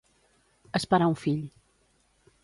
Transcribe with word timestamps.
Esperar 0.79 1.09
un 1.11 1.17
fill. 1.25 1.43